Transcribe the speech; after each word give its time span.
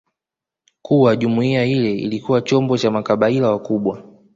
kuwa 0.81 1.15
jumuiya 1.15 1.63
hile 1.63 1.91
ilikuwa 1.97 2.41
chombo 2.41 2.77
cha 2.77 2.91
makabaila 2.91 3.49
wakubwa 3.51 4.03